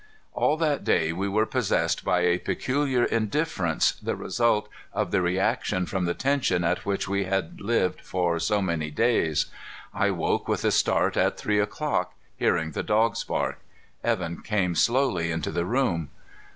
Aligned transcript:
All 0.33 0.57
that 0.57 0.83
day 0.83 1.13
we 1.13 1.29
were 1.29 1.45
possessed 1.45 2.03
by 2.03 2.21
a 2.21 2.39
peculiar 2.39 3.03
indifference, 3.05 3.91
the 3.91 4.15
result 4.15 4.67
of 4.93 5.11
the 5.11 5.21
reaction 5.21 5.85
from 5.85 6.05
the 6.05 6.15
tension 6.15 6.63
at 6.63 6.87
which 6.87 7.07
we 7.07 7.25
had 7.25 7.61
lived 7.61 8.01
for 8.01 8.39
so 8.39 8.63
many 8.63 8.89
days. 8.89 9.45
I 9.93 10.09
woke 10.09 10.47
with 10.47 10.65
a 10.65 10.71
start 10.71 11.17
at 11.17 11.37
three 11.37 11.59
o'clock, 11.59 12.15
hearing 12.35 12.71
the 12.71 12.81
dogs 12.81 13.23
bark. 13.23 13.59
Evan 14.03 14.41
came 14.41 14.73
slowly 14.73 15.29
into 15.29 15.51
the 15.51 15.65
room. 15.65 16.09